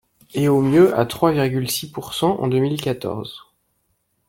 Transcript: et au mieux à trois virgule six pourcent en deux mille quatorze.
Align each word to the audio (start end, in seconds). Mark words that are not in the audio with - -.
et 0.33 0.47
au 0.49 0.61
mieux 0.63 0.97
à 0.97 1.05
trois 1.05 1.31
virgule 1.31 1.69
six 1.69 1.85
pourcent 1.91 2.35
en 2.39 2.47
deux 2.47 2.57
mille 2.57 2.81
quatorze. 2.81 3.39